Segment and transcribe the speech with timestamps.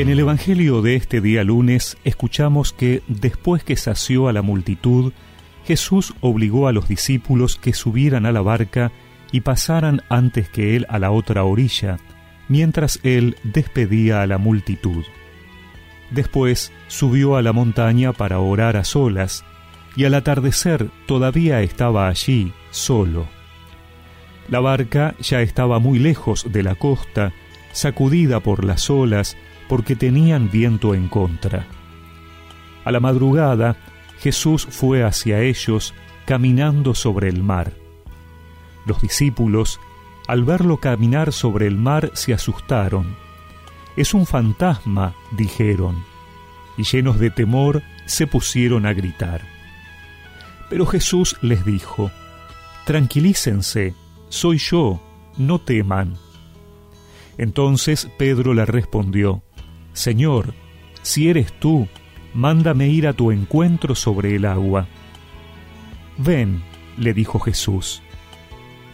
[0.00, 5.12] En el Evangelio de este día lunes escuchamos que después que sació a la multitud,
[5.66, 8.92] Jesús obligó a los discípulos que subieran a la barca
[9.30, 11.98] y pasaran antes que él a la otra orilla,
[12.48, 15.04] mientras él despedía a la multitud.
[16.10, 19.44] Después subió a la montaña para orar a solas,
[19.96, 23.28] y al atardecer todavía estaba allí, solo.
[24.48, 27.34] La barca ya estaba muy lejos de la costa,
[27.72, 29.36] sacudida por las olas,
[29.70, 31.64] porque tenían viento en contra.
[32.84, 33.76] A la madrugada,
[34.18, 37.72] Jesús fue hacia ellos, caminando sobre el mar.
[38.84, 39.78] Los discípulos,
[40.26, 43.14] al verlo caminar sobre el mar, se asustaron.
[43.96, 46.02] Es un fantasma, dijeron,
[46.76, 49.42] y llenos de temor se pusieron a gritar.
[50.68, 52.10] Pero Jesús les dijo,
[52.86, 53.94] Tranquilícense,
[54.30, 55.00] soy yo,
[55.36, 56.16] no teman.
[57.38, 59.44] Entonces Pedro le respondió,
[60.00, 60.54] Señor,
[61.02, 61.86] si eres tú,
[62.32, 64.86] mándame ir a tu encuentro sobre el agua.
[66.16, 66.62] Ven,
[66.96, 68.00] le dijo Jesús.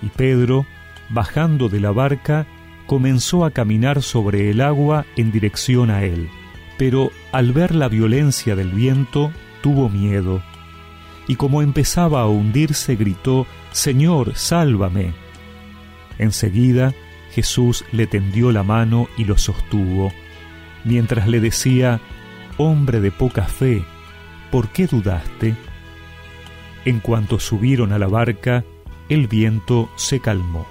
[0.00, 0.64] Y Pedro,
[1.10, 2.46] bajando de la barca,
[2.86, 6.30] comenzó a caminar sobre el agua en dirección a él,
[6.78, 9.30] pero al ver la violencia del viento,
[9.60, 10.42] tuvo miedo,
[11.28, 15.12] y como empezaba a hundirse, gritó, Señor, sálvame.
[16.16, 16.94] Enseguida
[17.34, 20.14] Jesús le tendió la mano y lo sostuvo,
[20.84, 22.00] mientras le decía,
[22.56, 23.84] Hombre de poca fe,
[24.50, 25.56] ¿por qué dudaste?
[26.84, 28.64] En cuanto subieron a la barca,
[29.08, 30.66] el viento se calmó.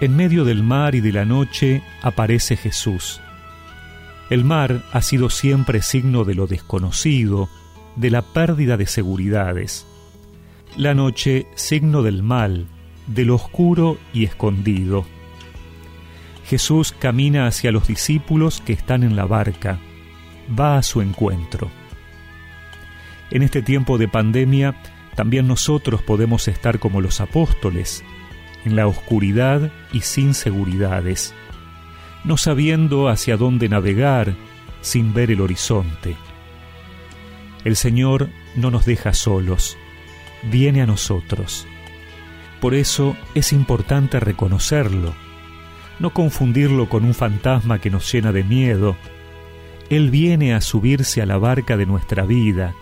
[0.00, 3.20] En medio del mar y de la noche aparece Jesús.
[4.30, 7.48] El mar ha sido siempre signo de lo desconocido,
[7.96, 9.86] de la pérdida de seguridades.
[10.76, 12.68] La noche signo del mal,
[13.08, 15.04] de lo oscuro y escondido.
[16.44, 19.78] Jesús camina hacia los discípulos que están en la barca,
[20.58, 21.70] va a su encuentro.
[23.30, 24.74] En este tiempo de pandemia,
[25.14, 28.04] también nosotros podemos estar como los apóstoles,
[28.64, 31.34] en la oscuridad y sin seguridades,
[32.24, 34.34] no sabiendo hacia dónde navegar,
[34.80, 36.16] sin ver el horizonte.
[37.64, 39.76] El Señor no nos deja solos,
[40.50, 41.66] viene a nosotros.
[42.60, 45.14] Por eso es importante reconocerlo,
[45.98, 48.96] no confundirlo con un fantasma que nos llena de miedo.
[49.90, 52.74] Él viene a subirse a la barca de nuestra vida,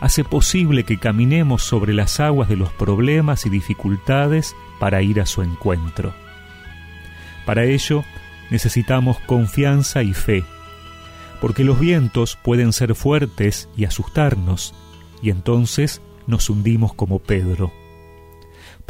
[0.00, 5.26] hace posible que caminemos sobre las aguas de los problemas y dificultades para ir a
[5.26, 6.14] su encuentro.
[7.46, 8.04] Para ello
[8.50, 10.44] necesitamos confianza y fe,
[11.40, 14.74] porque los vientos pueden ser fuertes y asustarnos,
[15.22, 17.72] y entonces nos hundimos como Pedro.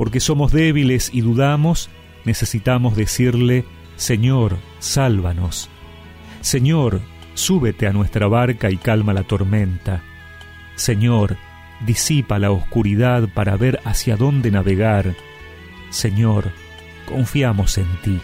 [0.01, 1.91] Porque somos débiles y dudamos,
[2.25, 3.67] necesitamos decirle,
[3.97, 5.69] Señor, sálvanos.
[6.41, 7.03] Señor,
[7.35, 10.03] súbete a nuestra barca y calma la tormenta.
[10.75, 11.37] Señor,
[11.85, 15.17] disipa la oscuridad para ver hacia dónde navegar.
[15.91, 16.51] Señor,
[17.07, 18.21] confiamos en ti.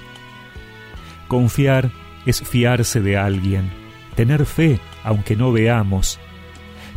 [1.29, 1.91] Confiar
[2.25, 3.71] es fiarse de alguien,
[4.15, 6.19] tener fe aunque no veamos.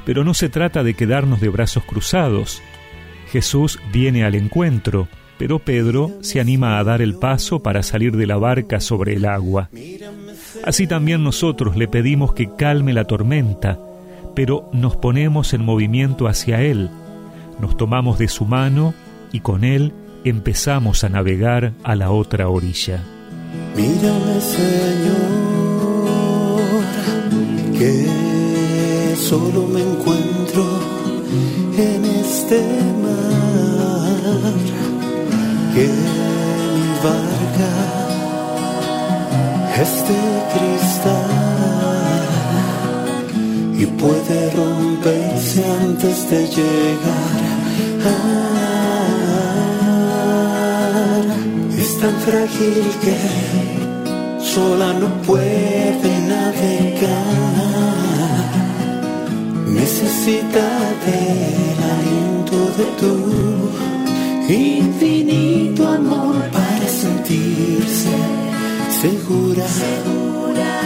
[0.05, 2.61] Pero no se trata de quedarnos de brazos cruzados.
[3.31, 5.07] Jesús viene al encuentro,
[5.37, 9.25] pero Pedro se anima a dar el paso para salir de la barca sobre el
[9.25, 9.69] agua.
[10.65, 13.79] Así también nosotros le pedimos que calme la tormenta,
[14.35, 16.89] pero nos ponemos en movimiento hacia Él,
[17.59, 18.93] nos tomamos de su mano
[19.31, 23.03] y con Él empezamos a navegar a la otra orilla.
[23.75, 25.69] Mírame Señor,
[27.77, 30.88] que solo me encuentro en
[32.51, 32.65] este
[33.03, 34.17] mar,
[35.75, 35.85] que
[36.73, 37.71] mi barca
[39.81, 40.21] es de
[40.53, 41.29] cristal
[43.77, 47.39] y puede romperse antes de llegar.
[51.77, 53.15] es tan frágil que
[54.43, 57.48] sola no puede navegar.
[69.01, 69.67] Segura,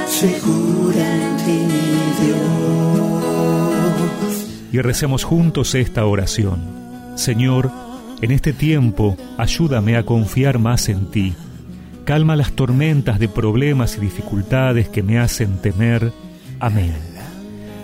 [0.08, 1.84] segura, en ti.
[4.72, 6.62] Y recemos juntos esta oración.
[7.16, 7.72] Señor,
[8.22, 11.34] en este tiempo ayúdame a confiar más en ti.
[12.06, 16.12] Calma las tormentas de problemas y dificultades que me hacen temer.
[16.60, 16.96] Amén.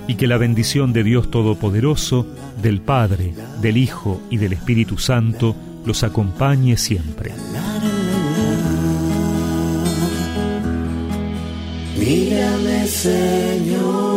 [0.08, 2.26] Y que la bendición de Dios Todopoderoso,
[2.62, 5.56] del Padre, del Hijo y del Espíritu Santo
[5.86, 7.32] los acompañe siempre.
[12.90, 14.09] Señor.